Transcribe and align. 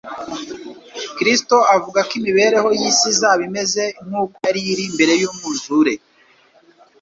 Kristo 1.17 1.57
avuga 1.75 1.99
ko 2.07 2.11
imibereho 2.19 2.67
y'isi 2.79 3.05
izaba 3.11 3.41
imeze 3.49 3.83
nk'uko 4.05 4.35
yari 4.45 4.59
iri 4.71 4.85
mbere 4.93 5.13
y'umwuzure 5.21 5.93